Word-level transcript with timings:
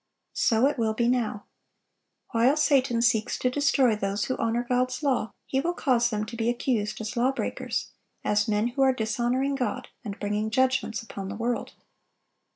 So 0.33 0.65
it 0.65 0.79
will 0.79 0.95
be 0.95 1.07
now. 1.07 1.43
While 2.31 2.57
Satan 2.57 3.03
seeks 3.03 3.37
to 3.37 3.51
destroy 3.51 3.95
those 3.95 4.25
who 4.25 4.37
honor 4.37 4.65
God's 4.67 5.03
law, 5.03 5.31
he 5.45 5.59
will 5.61 5.75
cause 5.75 6.09
them 6.09 6.25
to 6.25 6.35
be 6.35 6.49
accused 6.49 6.99
as 7.01 7.15
lawbreakers, 7.15 7.91
as 8.23 8.47
men 8.47 8.69
who 8.69 8.81
are 8.81 8.93
dishonoring 8.93 9.53
God, 9.53 9.89
and 10.03 10.19
bringing 10.19 10.49
judgments 10.49 11.03
upon 11.03 11.29
the 11.29 11.35
world. 11.35 11.73